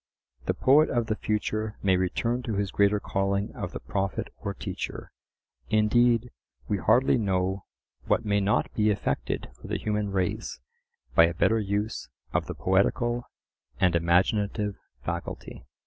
The 0.47 0.55
poet 0.55 0.89
of 0.89 1.05
the 1.05 1.15
future 1.15 1.77
may 1.83 1.95
return 1.95 2.41
to 2.41 2.55
his 2.55 2.71
greater 2.71 2.99
calling 2.99 3.53
of 3.55 3.71
the 3.71 3.79
prophet 3.79 4.29
or 4.39 4.55
teacher; 4.55 5.11
indeed, 5.69 6.31
we 6.67 6.79
hardly 6.79 7.19
know 7.19 7.65
what 8.07 8.25
may 8.25 8.39
not 8.39 8.73
be 8.73 8.89
effected 8.89 9.49
for 9.53 9.67
the 9.67 9.77
human 9.77 10.09
race 10.11 10.59
by 11.13 11.25
a 11.27 11.35
better 11.35 11.59
use 11.59 12.09
of 12.33 12.47
the 12.47 12.55
poetical 12.55 13.29
and 13.79 13.95
imaginative 13.95 14.79
faculty. 15.05 15.67